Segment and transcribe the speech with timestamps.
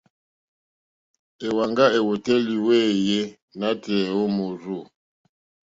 [1.45, 3.19] Èwàŋgá èwòtélì wéèyé
[3.59, 4.77] nǎtɛ̀ɛ̀ nǒ mòrzô.